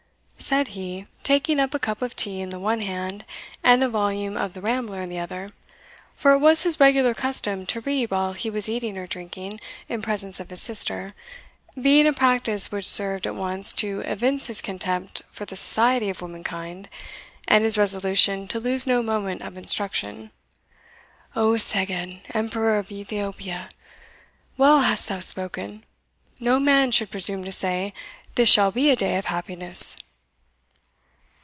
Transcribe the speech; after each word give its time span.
said 0.51 0.69
he, 0.69 1.05
taking 1.23 1.59
up 1.59 1.71
a 1.75 1.79
cup 1.79 2.01
of 2.01 2.15
tea 2.15 2.41
in 2.41 2.49
the 2.49 2.59
one 2.59 2.81
hand, 2.81 3.23
and 3.63 3.83
a 3.83 3.87
volume 3.87 4.35
of 4.35 4.53
the 4.53 4.59
Rambler 4.61 4.99
in 4.99 5.07
the 5.07 5.19
other, 5.19 5.51
for 6.15 6.31
it 6.31 6.39
was 6.39 6.63
his 6.63 6.79
regular 6.79 7.13
custom 7.13 7.63
to 7.67 7.79
read 7.81 8.09
while 8.09 8.33
he 8.33 8.49
was 8.49 8.67
eating 8.67 8.97
or 8.97 9.05
drinking 9.05 9.59
in 9.87 10.01
presence 10.01 10.39
of 10.39 10.49
his 10.49 10.59
sister, 10.59 11.13
being 11.79 12.07
a 12.07 12.11
practice 12.11 12.71
which 12.71 12.87
served 12.87 13.27
at 13.27 13.35
once 13.35 13.71
to 13.71 14.01
evince 14.01 14.47
his 14.47 14.63
contempt 14.63 15.21
for 15.31 15.45
the 15.45 15.55
society 15.55 16.09
of 16.09 16.23
womankind, 16.23 16.89
and 17.47 17.63
his 17.63 17.77
resolution 17.77 18.47
to 18.47 18.59
lose 18.59 18.87
no 18.87 19.03
moment 19.03 19.43
of 19.43 19.59
instruction, 19.59 20.31
"O 21.35 21.55
Seged, 21.55 22.19
Emperor 22.33 22.79
of 22.79 22.91
Ethiopia! 22.91 23.69
well 24.57 24.81
hast 24.81 25.07
thou 25.07 25.19
spoken 25.19 25.85
No 26.39 26.59
man 26.59 26.89
should 26.89 27.11
presume 27.11 27.45
to 27.45 27.51
say, 27.51 27.93
This 28.33 28.49
shall 28.49 28.71
be 28.71 28.89
a 28.89 28.95
day 28.97 29.17
of 29.17 29.25
happiness." 29.25 29.97